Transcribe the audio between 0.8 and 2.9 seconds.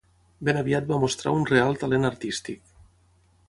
va mostrar un real talent artístic.